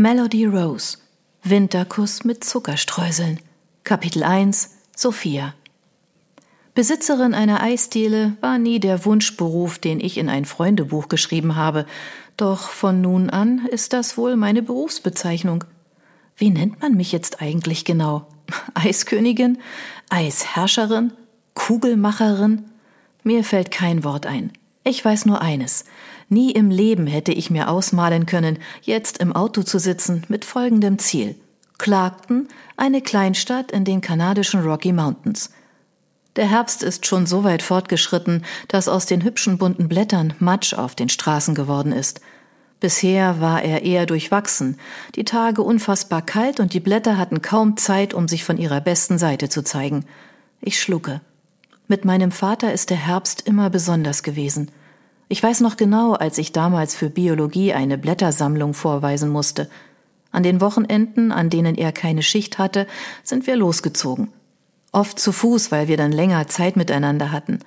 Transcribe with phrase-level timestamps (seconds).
[0.00, 0.98] Melody Rose
[1.42, 3.40] Winterkuss mit Zuckerstreuseln
[3.82, 5.54] Kapitel 1 Sophia
[6.76, 11.84] Besitzerin einer Eisdiele war nie der Wunschberuf, den ich in ein Freundebuch geschrieben habe,
[12.36, 15.64] doch von nun an ist das wohl meine Berufsbezeichnung.
[16.36, 18.28] Wie nennt man mich jetzt eigentlich genau?
[18.74, 19.58] Eiskönigin?
[20.10, 21.12] Eisherrscherin?
[21.54, 22.66] Kugelmacherin?
[23.24, 24.52] Mir fällt kein Wort ein.
[24.84, 25.84] Ich weiß nur eines.
[26.28, 30.98] Nie im Leben hätte ich mir ausmalen können, jetzt im Auto zu sitzen mit folgendem
[30.98, 31.34] Ziel.
[31.78, 35.50] Clarkton, eine Kleinstadt in den kanadischen Rocky Mountains.
[36.36, 40.94] Der Herbst ist schon so weit fortgeschritten, dass aus den hübschen bunten Blättern Matsch auf
[40.94, 42.20] den Straßen geworden ist.
[42.80, 44.78] Bisher war er eher durchwachsen,
[45.16, 49.18] die Tage unfassbar kalt und die Blätter hatten kaum Zeit, um sich von ihrer besten
[49.18, 50.04] Seite zu zeigen.
[50.60, 51.20] Ich schlucke.
[51.90, 54.70] Mit meinem Vater ist der Herbst immer besonders gewesen.
[55.28, 59.70] Ich weiß noch genau, als ich damals für Biologie eine Blättersammlung vorweisen musste.
[60.30, 62.86] An den Wochenenden, an denen er keine Schicht hatte,
[63.24, 64.28] sind wir losgezogen.
[64.92, 67.60] Oft zu Fuß, weil wir dann länger Zeit miteinander hatten.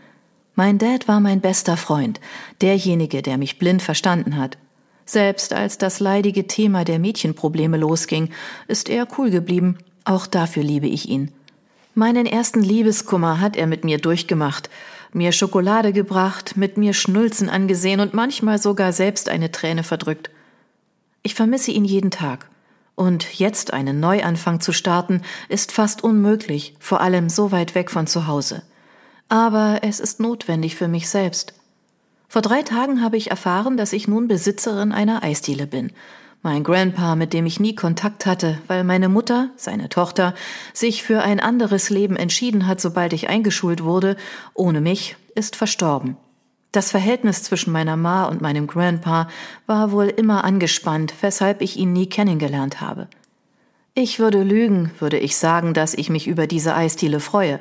[0.54, 2.20] Mein Dad war mein bester Freund,
[2.62, 4.60] derjenige, der mich blind verstanden hat.
[5.06, 8.30] Selbst als das leidige Thema der Mädchenprobleme losging,
[8.68, 9.80] ist er cool geblieben.
[10.06, 11.32] Auch dafür liebe ich ihn.
[11.94, 14.70] Meinen ersten Liebeskummer hat er mit mir durchgemacht,
[15.12, 20.30] mir Schokolade gebracht, mit mir Schnulzen angesehen und manchmal sogar selbst eine Träne verdrückt.
[21.22, 22.48] Ich vermisse ihn jeden Tag.
[22.96, 28.08] Und jetzt einen Neuanfang zu starten, ist fast unmöglich, vor allem so weit weg von
[28.08, 28.64] zu Hause.
[29.28, 31.54] Aber es ist notwendig für mich selbst.
[32.30, 35.92] Vor drei Tagen habe ich erfahren, dass ich nun Besitzerin einer Eisdiele bin
[36.44, 40.34] mein Grandpa, mit dem ich nie Kontakt hatte, weil meine Mutter, seine Tochter,
[40.74, 44.16] sich für ein anderes Leben entschieden hat, sobald ich eingeschult wurde,
[44.54, 46.18] ohne mich, ist verstorben.
[46.72, 49.28] Das Verhältnis zwischen meiner Ma und meinem Grandpa
[49.68, 53.08] war wohl immer angespannt, weshalb ich ihn nie kennengelernt habe.
[53.94, 57.60] Ich würde lügen, würde ich sagen, dass ich mich über diese Eisdiele freue.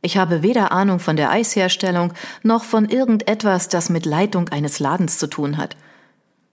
[0.00, 2.12] Ich habe weder Ahnung von der Eisherstellung
[2.44, 5.76] noch von irgendetwas, das mit Leitung eines Ladens zu tun hat–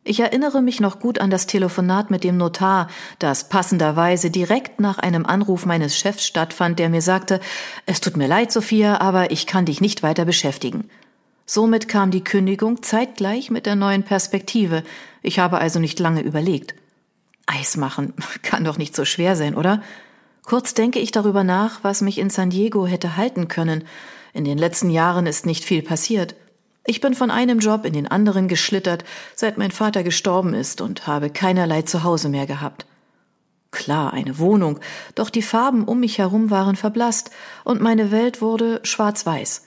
[0.06, 5.00] ich erinnere mich noch gut an das Telefonat mit dem Notar, das passenderweise direkt nach
[5.00, 7.40] einem Anruf meines Chefs stattfand, der mir sagte,
[7.88, 10.90] es tut mir leid, Sophia, aber ich kann dich nicht weiter beschäftigen.
[11.48, 14.84] Somit kam die Kündigung zeitgleich mit der neuen Perspektive.
[15.24, 16.76] Ich habe also nicht lange überlegt.
[17.48, 19.82] Eis machen kann doch nicht so schwer sein, oder?
[20.44, 23.84] Kurz denke ich darüber nach, was mich in San Diego hätte halten können.
[24.34, 26.36] In den letzten Jahren ist nicht viel passiert.
[26.88, 29.04] Ich bin von einem Job in den anderen geschlittert,
[29.36, 32.86] seit mein Vater gestorben ist und habe keinerlei Zuhause mehr gehabt.
[33.72, 34.80] Klar, eine Wohnung,
[35.16, 37.32] doch die Farben um mich herum waren verblasst
[37.64, 39.66] und meine Welt wurde schwarz-weiß.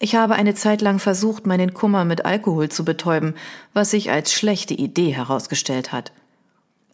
[0.00, 3.34] Ich habe eine Zeit lang versucht, meinen Kummer mit Alkohol zu betäuben,
[3.74, 6.12] was sich als schlechte Idee herausgestellt hat.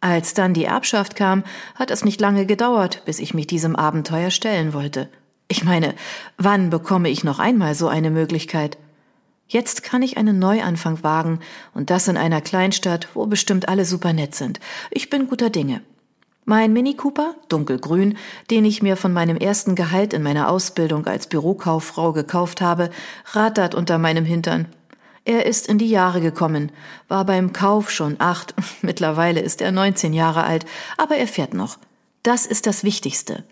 [0.01, 1.45] Als dann die Erbschaft kam,
[1.77, 5.09] hat es nicht lange gedauert, bis ich mich diesem Abenteuer stellen wollte.
[5.49, 5.95] Ich meine,
[6.39, 8.77] wann bekomme ich noch einmal so eine Möglichkeit?
[9.47, 11.41] Jetzt kann ich einen Neuanfang wagen
[11.75, 14.59] und das in einer Kleinstadt, wo bestimmt alle super nett sind.
[14.91, 15.83] Ich bin guter Dinge.
[16.47, 18.19] Mein Mini Cooper, dunkelgrün,
[18.51, 22.91] den ich mir von meinem ersten Gehalt in meiner Ausbildung als Bürokauffrau gekauft habe,
[23.33, 24.67] rattert unter meinem Hintern.
[25.25, 26.71] Er ist in die Jahre gekommen,
[27.09, 30.67] war beim Kauf schon acht, mittlerweile ist er 19 Jahre alt,
[30.99, 31.79] aber er fährt noch.
[32.23, 33.45] Das ist das Wichtigste.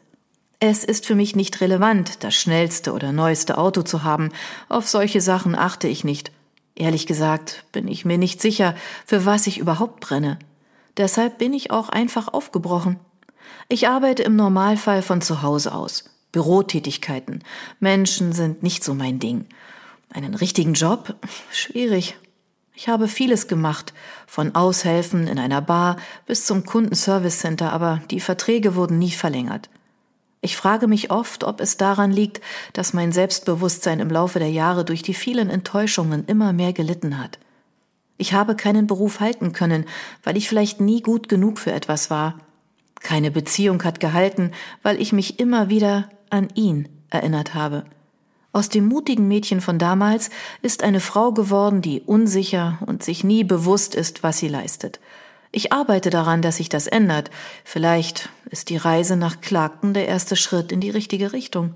[0.65, 4.29] Es ist für mich nicht relevant, das schnellste oder neueste Auto zu haben.
[4.69, 6.31] Auf solche Sachen achte ich nicht.
[6.77, 10.39] Ehrlich gesagt bin ich mir nicht sicher, für was ich überhaupt brenne.
[10.97, 13.01] Deshalb bin ich auch einfach aufgebrochen.
[13.69, 16.05] Ich arbeite im Normalfall von zu Hause aus.
[16.31, 17.43] Bürotätigkeiten.
[17.81, 19.47] Menschen sind nicht so mein Ding.
[20.11, 21.17] Einen richtigen Job?
[21.51, 22.17] Schwierig.
[22.77, 23.95] Ich habe vieles gemacht,
[24.29, 25.97] von Aushelfen in einer Bar
[26.27, 29.69] bis zum Kundenservice Center, aber die Verträge wurden nie verlängert.
[30.45, 32.41] Ich frage mich oft, ob es daran liegt,
[32.73, 37.39] dass mein Selbstbewusstsein im Laufe der Jahre durch die vielen Enttäuschungen immer mehr gelitten hat.
[38.19, 39.87] Ich habe keinen Beruf halten können,
[40.25, 42.41] weil ich vielleicht nie gut genug für etwas war.
[42.97, 44.51] Keine Beziehung hat gehalten,
[44.83, 47.85] weil ich mich immer wieder an ihn erinnert habe.
[48.53, 50.29] Aus dem mutigen Mädchen von damals
[50.61, 54.99] ist eine Frau geworden, die unsicher und sich nie bewusst ist, was sie leistet.
[55.53, 57.31] Ich arbeite daran, dass sich das ändert.
[57.63, 61.75] Vielleicht ist die Reise nach Clarkton der erste Schritt in die richtige Richtung.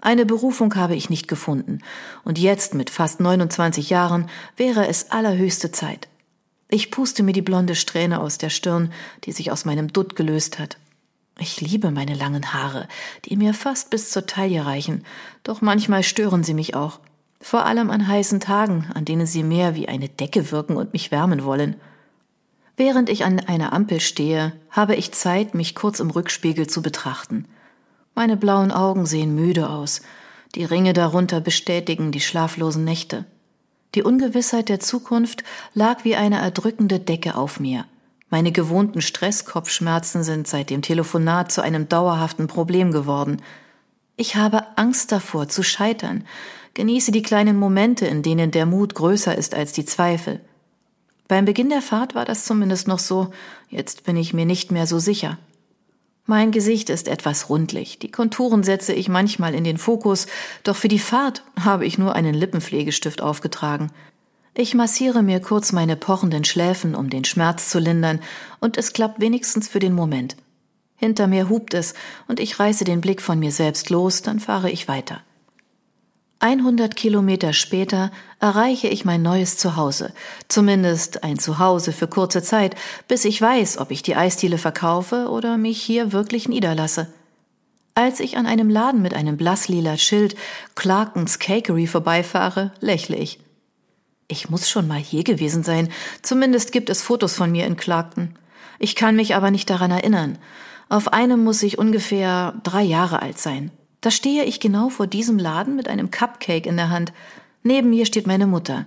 [0.00, 1.78] Eine Berufung habe ich nicht gefunden,
[2.24, 6.08] und jetzt mit fast 29 Jahren wäre es allerhöchste Zeit.
[6.68, 8.92] Ich puste mir die blonde Strähne aus der Stirn,
[9.24, 10.76] die sich aus meinem Dutt gelöst hat.
[11.38, 12.86] Ich liebe meine langen Haare,
[13.24, 15.04] die mir fast bis zur Taille reichen,
[15.42, 17.00] doch manchmal stören sie mich auch.
[17.40, 21.12] Vor allem an heißen Tagen, an denen sie mehr wie eine Decke wirken und mich
[21.12, 21.76] wärmen wollen.
[22.76, 27.46] Während ich an einer Ampel stehe, habe ich Zeit, mich kurz im Rückspiegel zu betrachten.
[28.14, 30.02] Meine blauen Augen sehen müde aus,
[30.54, 33.24] die Ringe darunter bestätigen die schlaflosen Nächte.
[33.94, 37.86] Die Ungewissheit der Zukunft lag wie eine erdrückende Decke auf mir.
[38.28, 43.40] Meine gewohnten Stresskopfschmerzen sind seit dem Telefonat zu einem dauerhaften Problem geworden.
[44.16, 46.24] Ich habe Angst davor zu scheitern,
[46.74, 50.40] genieße die kleinen Momente, in denen der Mut größer ist als die Zweifel.
[51.26, 53.30] Beim Beginn der Fahrt war das zumindest noch so,
[53.68, 55.38] jetzt bin ich mir nicht mehr so sicher.
[56.26, 60.26] Mein Gesicht ist etwas rundlich, die Konturen setze ich manchmal in den Fokus,
[60.62, 63.90] doch für die Fahrt habe ich nur einen Lippenpflegestift aufgetragen.
[64.54, 68.20] Ich massiere mir kurz meine pochenden Schläfen, um den Schmerz zu lindern,
[68.60, 70.36] und es klappt wenigstens für den Moment.
[70.96, 71.94] Hinter mir hupt es,
[72.28, 75.22] und ich reiße den Blick von mir selbst los, dann fahre ich weiter.
[76.44, 80.12] 100 Kilometer später erreiche ich mein neues Zuhause,
[80.46, 82.76] zumindest ein Zuhause für kurze Zeit,
[83.08, 87.10] bis ich weiß, ob ich die Eisdiele verkaufe oder mich hier wirklich niederlasse.
[87.94, 90.36] Als ich an einem Laden mit einem blasslila Schild
[90.74, 93.38] Clarkens Cakery vorbeifahre, lächle ich.
[94.28, 95.88] Ich muss schon mal hier gewesen sein,
[96.20, 98.36] zumindest gibt es Fotos von mir in Clarkton.
[98.78, 100.36] Ich kann mich aber nicht daran erinnern.
[100.90, 103.70] Auf einem muss ich ungefähr drei Jahre alt sein.
[104.04, 107.14] Da stehe ich genau vor diesem Laden mit einem Cupcake in der Hand.
[107.62, 108.86] Neben mir steht meine Mutter.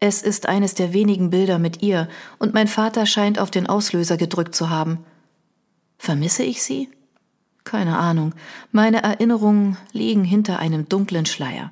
[0.00, 2.08] Es ist eines der wenigen Bilder mit ihr,
[2.40, 5.04] und mein Vater scheint auf den Auslöser gedrückt zu haben.
[5.98, 6.88] Vermisse ich sie?
[7.62, 8.34] Keine Ahnung.
[8.72, 11.70] Meine Erinnerungen liegen hinter einem dunklen Schleier.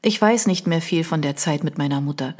[0.00, 2.36] Ich weiß nicht mehr viel von der Zeit mit meiner Mutter.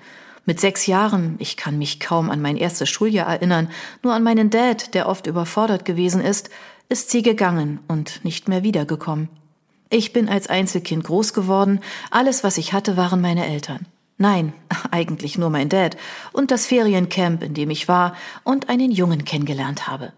[0.46, 3.68] Mit sechs Jahren, ich kann mich kaum an mein erstes Schuljahr erinnern,
[4.02, 6.48] nur an meinen Dad, der oft überfordert gewesen ist,
[6.88, 9.28] ist sie gegangen und nicht mehr wiedergekommen.
[9.90, 11.80] Ich bin als Einzelkind groß geworden,
[12.10, 13.86] alles, was ich hatte, waren meine Eltern.
[14.18, 14.52] Nein,
[14.90, 15.96] eigentlich nur mein Dad
[16.32, 18.14] und das Feriencamp, in dem ich war
[18.44, 20.12] und einen Jungen kennengelernt habe.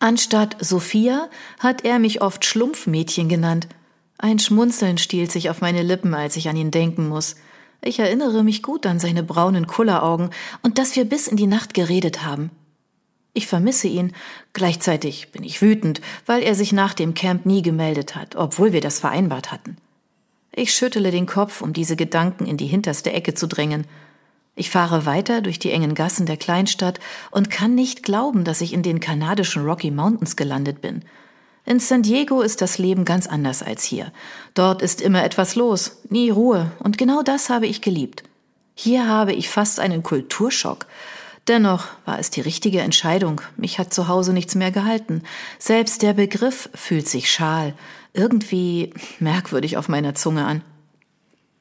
[0.00, 1.28] Anstatt Sophia
[1.60, 3.68] hat er mich oft Schlumpfmädchen genannt.
[4.18, 7.36] Ein Schmunzeln stiehlt sich auf meine Lippen, als ich an ihn denken muss.
[7.82, 10.30] Ich erinnere mich gut an seine braunen Kulleraugen
[10.62, 12.50] und dass wir bis in die Nacht geredet haben.
[13.34, 14.12] Ich vermisse ihn.
[14.52, 18.80] Gleichzeitig bin ich wütend, weil er sich nach dem Camp nie gemeldet hat, obwohl wir
[18.80, 19.76] das vereinbart hatten.
[20.54, 23.86] Ich schüttele den Kopf, um diese Gedanken in die hinterste Ecke zu drängen.
[24.54, 27.00] Ich fahre weiter durch die engen Gassen der Kleinstadt
[27.30, 31.02] und kann nicht glauben, dass ich in den kanadischen Rocky Mountains gelandet bin.
[31.64, 34.12] In San Diego ist das Leben ganz anders als hier.
[34.52, 38.24] Dort ist immer etwas los, nie Ruhe, und genau das habe ich geliebt.
[38.74, 40.86] Hier habe ich fast einen Kulturschock.
[41.48, 43.40] Dennoch war es die richtige Entscheidung.
[43.56, 45.22] Mich hat zu Hause nichts mehr gehalten.
[45.58, 47.74] Selbst der Begriff fühlt sich schal,
[48.12, 50.62] irgendwie merkwürdig auf meiner Zunge an.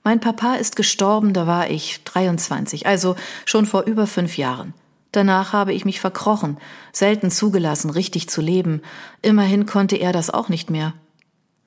[0.04, 4.74] Mein Papa ist gestorben, da war ich 23, also schon vor über fünf Jahren.
[5.12, 6.58] Danach habe ich mich verkrochen,
[6.92, 8.82] selten zugelassen, richtig zu leben.
[9.22, 10.94] Immerhin konnte er das auch nicht mehr.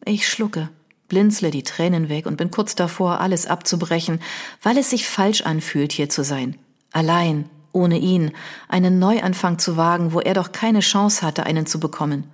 [0.04, 0.70] Ich schlucke,
[1.08, 4.20] blinzle die Tränen weg und bin kurz davor, alles abzubrechen,
[4.62, 6.56] weil es sich falsch anfühlt, hier zu sein.
[6.92, 8.32] Allein, ohne ihn,
[8.68, 12.24] einen Neuanfang zu wagen, wo er doch keine Chance hatte, einen zu bekommen.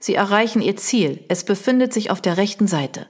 [0.00, 3.06] Sie erreichen ihr Ziel, es befindet sich auf der rechten Seite.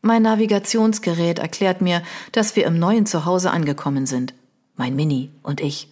[0.00, 2.02] Mein Navigationsgerät erklärt mir,
[2.32, 4.34] dass wir im neuen Zuhause angekommen sind.
[4.76, 5.88] Mein Mini und ich.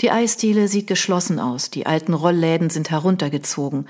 [0.00, 3.86] Die Eisdiele sieht geschlossen aus, die alten Rollläden sind heruntergezogen.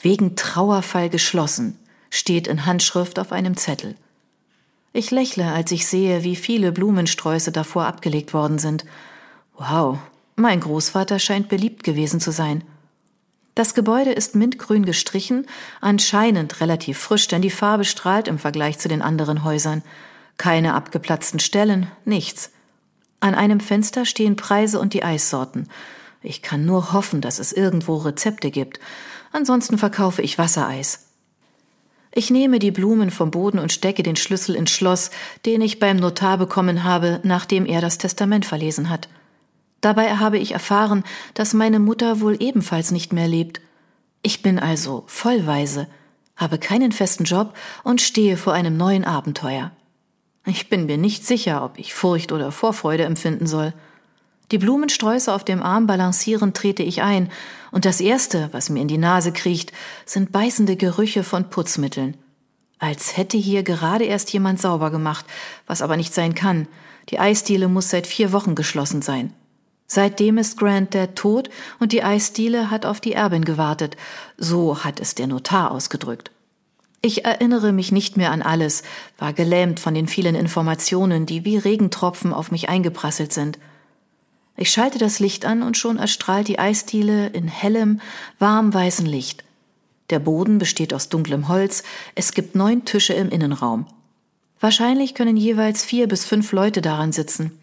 [0.00, 1.78] Wegen Trauerfall geschlossen,
[2.10, 3.94] steht in Handschrift auf einem Zettel.
[4.92, 8.84] Ich lächle, als ich sehe, wie viele Blumensträuße davor abgelegt worden sind.
[9.56, 9.98] Wow,
[10.36, 12.64] mein Großvater scheint beliebt gewesen zu sein.
[13.54, 15.46] Das Gebäude ist mintgrün gestrichen,
[15.80, 19.82] anscheinend relativ frisch, denn die Farbe strahlt im Vergleich zu den anderen Häusern.
[20.38, 22.50] Keine abgeplatzten Stellen, nichts.
[23.20, 25.68] An einem Fenster stehen Preise und die Eissorten.
[26.22, 28.80] Ich kann nur hoffen, dass es irgendwo Rezepte gibt.
[29.32, 31.11] Ansonsten verkaufe ich Wassereis.
[32.14, 35.10] Ich nehme die Blumen vom Boden und stecke den Schlüssel ins Schloss,
[35.46, 39.08] den ich beim Notar bekommen habe, nachdem er das Testament verlesen hat.
[39.80, 41.04] Dabei habe ich erfahren,
[41.34, 43.60] dass meine Mutter wohl ebenfalls nicht mehr lebt.
[44.22, 45.88] Ich bin also vollweise,
[46.36, 49.72] habe keinen festen Job und stehe vor einem neuen Abenteuer.
[50.44, 53.72] Ich bin mir nicht sicher, ob ich Furcht oder Vorfreude empfinden soll.
[54.52, 57.30] Die Blumensträuße auf dem Arm balancieren trete ich ein,
[57.70, 59.72] und das Erste, was mir in die Nase kriecht,
[60.04, 62.18] sind beißende Gerüche von Putzmitteln.
[62.78, 65.24] Als hätte hier gerade erst jemand sauber gemacht,
[65.66, 66.68] was aber nicht sein kann.
[67.08, 69.32] Die Eisdiele muss seit vier Wochen geschlossen sein.
[69.86, 73.96] Seitdem ist Grant Dad tot und die Eisdiele hat auf die Erbin gewartet.
[74.36, 76.30] So hat es der Notar ausgedrückt.
[77.00, 78.82] Ich erinnere mich nicht mehr an alles,
[79.16, 83.58] war gelähmt von den vielen Informationen, die wie Regentropfen auf mich eingeprasselt sind.
[84.56, 88.00] Ich schalte das Licht an und schon erstrahlt die Eisdiele in hellem,
[88.38, 89.44] warmweißen Licht.
[90.10, 91.82] Der Boden besteht aus dunklem Holz,
[92.14, 93.86] es gibt neun Tische im Innenraum.
[94.60, 97.58] Wahrscheinlich können jeweils vier bis fünf Leute daran sitzen.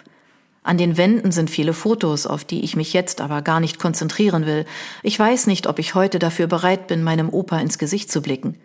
[0.63, 4.45] An den Wänden sind viele Fotos, auf die ich mich jetzt aber gar nicht konzentrieren
[4.45, 4.65] will.
[5.03, 8.55] Ich weiß nicht, ob ich heute dafür bereit bin, meinem Opa ins Gesicht zu blicken.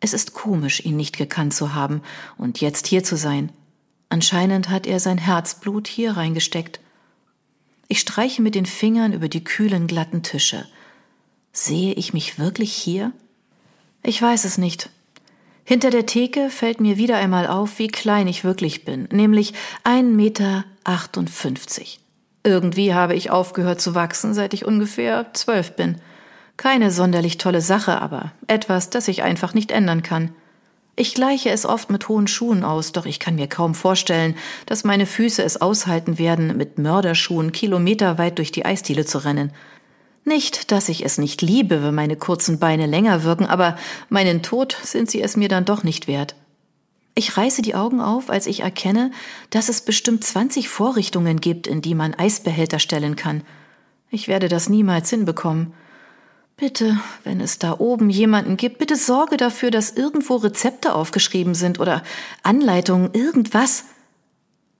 [0.00, 2.02] Es ist komisch, ihn nicht gekannt zu haben
[2.38, 3.50] und jetzt hier zu sein.
[4.08, 6.80] Anscheinend hat er sein Herzblut hier reingesteckt.
[7.88, 10.66] Ich streiche mit den Fingern über die kühlen, glatten Tische.
[11.52, 13.12] Sehe ich mich wirklich hier?
[14.02, 14.90] Ich weiß es nicht.
[15.64, 19.54] Hinter der Theke fällt mir wieder einmal auf, wie klein ich wirklich bin, nämlich
[19.84, 20.64] ein Meter.
[20.84, 22.00] 58.
[22.42, 26.00] Irgendwie habe ich aufgehört zu wachsen, seit ich ungefähr zwölf bin.
[26.56, 30.34] Keine sonderlich tolle Sache, aber etwas, das ich einfach nicht ändern kann.
[31.00, 34.34] Ich gleiche es oft mit hohen Schuhen aus, doch ich kann mir kaum vorstellen,
[34.66, 39.52] dass meine Füße es aushalten werden, mit Mörderschuhen kilometerweit durch die Eisdiele zu rennen.
[40.24, 43.76] Nicht, dass ich es nicht liebe, wenn meine kurzen Beine länger wirken, aber
[44.08, 46.34] meinen Tod sind sie es mir dann doch nicht wert.
[47.14, 49.12] Ich reiße die Augen auf, als ich erkenne,
[49.50, 53.42] dass es bestimmt 20 Vorrichtungen gibt, in die man Eisbehälter stellen kann.
[54.10, 55.74] Ich werde das niemals hinbekommen.
[56.58, 61.78] Bitte, wenn es da oben jemanden gibt, bitte sorge dafür, dass irgendwo Rezepte aufgeschrieben sind
[61.78, 62.02] oder
[62.42, 63.84] Anleitungen, irgendwas.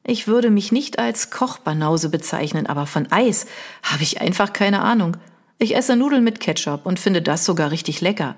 [0.03, 3.47] Ich würde mich nicht als Kochbanause bezeichnen, aber von Eis
[3.85, 5.19] habe ich einfach keine Ahnung.
[5.59, 8.35] Ich esse Nudeln mit Ketchup und finde das sogar richtig lecker.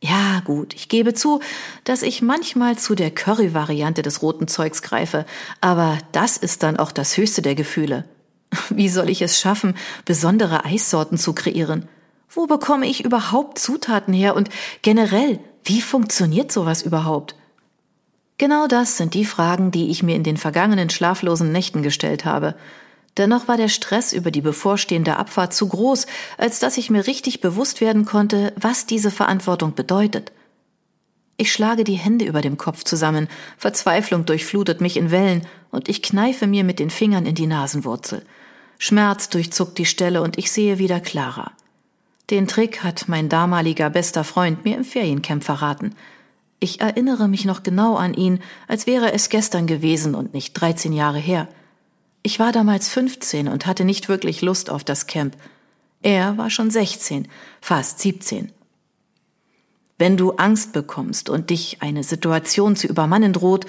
[0.00, 1.40] Ja, gut, ich gebe zu,
[1.82, 5.26] dass ich manchmal zu der Curry-Variante des roten Zeugs greife,
[5.60, 8.04] aber das ist dann auch das höchste der Gefühle.
[8.70, 9.74] Wie soll ich es schaffen,
[10.04, 11.88] besondere Eissorten zu kreieren?
[12.28, 14.50] Wo bekomme ich überhaupt Zutaten her und
[14.82, 17.34] generell, wie funktioniert sowas überhaupt?
[18.38, 22.54] Genau das sind die Fragen, die ich mir in den vergangenen schlaflosen Nächten gestellt habe.
[23.16, 26.06] Dennoch war der Stress über die bevorstehende Abfahrt zu groß,
[26.36, 30.32] als dass ich mir richtig bewusst werden konnte, was diese Verantwortung bedeutet.
[31.38, 36.02] Ich schlage die Hände über dem Kopf zusammen, Verzweiflung durchflutet mich in Wellen, und ich
[36.02, 38.24] kneife mir mit den Fingern in die Nasenwurzel.
[38.78, 41.52] Schmerz durchzuckt die Stelle und ich sehe wieder klarer.
[42.30, 45.94] Den Trick hat mein damaliger bester Freund mir im Feriencamp verraten.
[46.58, 50.92] Ich erinnere mich noch genau an ihn, als wäre es gestern gewesen und nicht 13
[50.92, 51.46] Jahre her.
[52.22, 55.36] Ich war damals 15 und hatte nicht wirklich Lust auf das Camp.
[56.02, 57.28] Er war schon 16,
[57.60, 58.50] fast 17.
[59.98, 63.66] Wenn du Angst bekommst und dich eine Situation zu übermannen droht,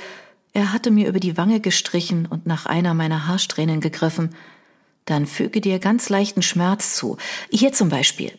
[0.53, 4.33] er hatte mir über die Wange gestrichen und nach einer meiner Haarsträhnen gegriffen,
[5.05, 7.17] dann füge dir ganz leichten Schmerz zu.
[7.51, 8.31] Hier zum Beispiel.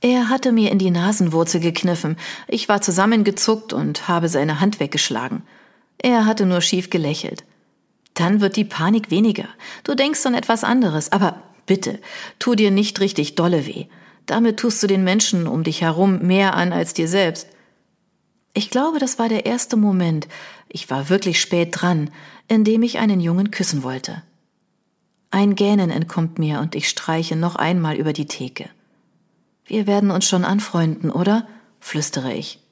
[0.00, 2.16] Er hatte mir in die Nasenwurzel gekniffen,
[2.48, 5.42] ich war zusammengezuckt und habe seine Hand weggeschlagen.
[5.98, 7.44] Er hatte nur schief gelächelt.
[8.14, 9.48] Dann wird die Panik weniger.
[9.84, 11.12] Du denkst an etwas anderes.
[11.12, 12.00] Aber bitte,
[12.38, 13.86] tu dir nicht richtig dolle weh.
[14.24, 17.48] Damit tust du den Menschen um dich herum mehr an als dir selbst.
[18.54, 20.28] Ich glaube, das war der erste Moment,
[20.68, 22.10] ich war wirklich spät dran,
[22.48, 24.22] in dem ich einen Jungen küssen wollte.
[25.30, 28.70] Ein Gähnen entkommt mir und ich streiche noch einmal über die Theke.
[29.66, 31.46] Wir werden uns schon anfreunden, oder?
[31.80, 32.65] flüstere ich.